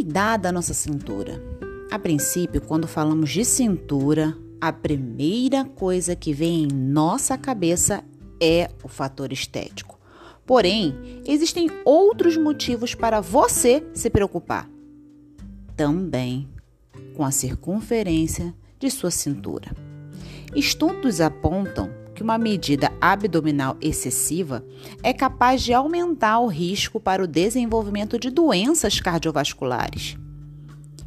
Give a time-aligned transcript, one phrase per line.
[0.00, 1.42] cuidar da nossa cintura?
[1.90, 8.02] A princípio, quando falamos de cintura, a primeira coisa que vem em nossa cabeça
[8.40, 10.00] é o fator estético.
[10.46, 14.70] Porém, existem outros motivos para você se preocupar.
[15.76, 16.48] Também
[17.14, 19.70] com a circunferência de sua cintura.
[20.56, 21.90] Estudos apontam
[22.20, 24.62] que uma medida abdominal excessiva
[25.02, 30.18] é capaz de aumentar o risco para o desenvolvimento de doenças cardiovasculares,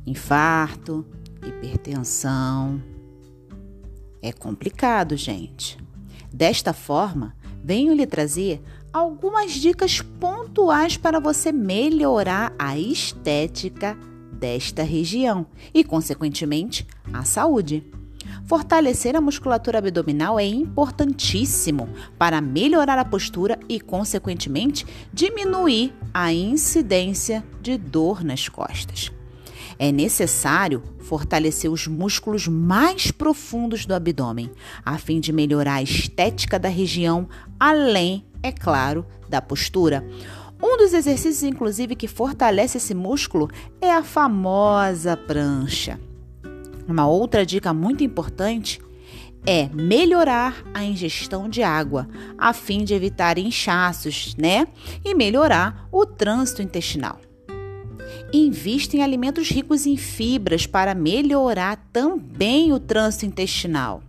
[0.08, 1.06] infarto,
[1.46, 2.82] hipertensão.
[4.24, 5.78] É complicado, gente.
[6.34, 8.60] Desta forma, venho lhe trazer
[8.92, 13.96] algumas dicas pontuais para você melhorar a estética
[14.32, 17.84] desta região e, consequentemente, a saúde.
[18.46, 27.44] Fortalecer a musculatura abdominal é importantíssimo para melhorar a postura e, consequentemente, diminuir a incidência
[27.62, 29.12] de dor nas costas.
[29.80, 34.52] É necessário fortalecer os músculos mais profundos do abdômen,
[34.86, 37.28] a fim de melhorar a estética da região,
[37.60, 40.06] além, é claro, da postura.
[40.62, 43.50] Um dos exercícios, inclusive, que fortalece esse músculo
[43.82, 46.00] é a famosa prancha.
[46.88, 48.82] Uma outra dica muito importante
[49.46, 54.68] é melhorar a ingestão de água, a fim de evitar inchaços, né?
[55.04, 57.20] E melhorar o trânsito intestinal.
[58.34, 64.02] Invista em alimentos ricos em fibras para melhorar também o trânsito intestinal.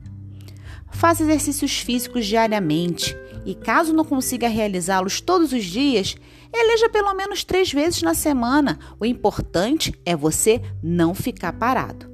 [0.91, 6.17] Faça exercícios físicos diariamente e, caso não consiga realizá-los todos os dias,
[6.52, 8.78] eleja pelo menos três vezes na semana.
[8.98, 12.13] O importante é você não ficar parado.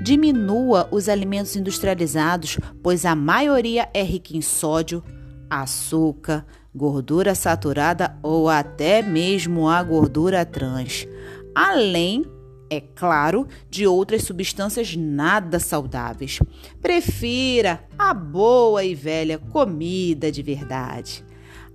[0.00, 5.02] Diminua os alimentos industrializados, pois a maioria é rica em sódio,
[5.48, 11.06] açúcar, gordura saturada ou até mesmo a gordura trans.
[11.54, 12.24] Além,
[12.70, 16.38] é claro, de outras substâncias nada saudáveis.
[16.80, 21.22] Prefira a boa e velha comida de verdade.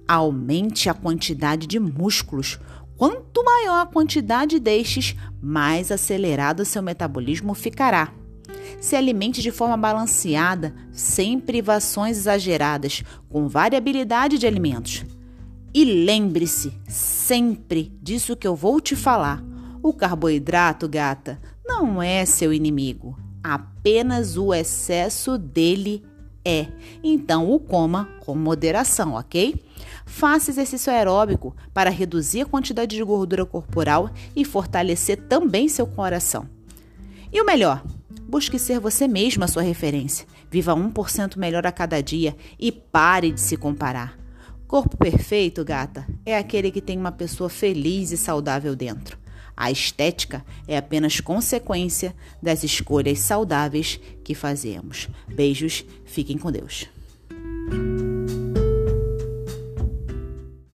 [0.08, 2.60] Aumente a quantidade de músculos
[2.98, 8.12] Quanto maior a quantidade destes, mais acelerado seu metabolismo ficará.
[8.82, 15.06] Se alimente de forma balanceada, sem privações exageradas, com variabilidade de alimentos.
[15.74, 19.44] E lembre-se sempre disso que eu vou te falar.
[19.84, 23.16] O carboidrato, gata, não é seu inimigo.
[23.44, 26.04] Apenas o excesso dele
[26.48, 26.68] é.
[27.04, 29.62] Então o coma com moderação, ok?
[30.06, 36.48] Faça exercício aeróbico para reduzir a quantidade de gordura corporal e fortalecer também seu coração.
[37.32, 37.84] E o melhor,
[38.24, 40.26] busque ser você mesma a sua referência.
[40.50, 44.18] Viva 1% melhor a cada dia e pare de se comparar.
[44.66, 49.18] Corpo perfeito, gata, é aquele que tem uma pessoa feliz e saudável dentro.
[49.58, 55.10] A estética é apenas consequência das escolhas saudáveis que fazemos.
[55.28, 56.88] Beijos, fiquem com Deus.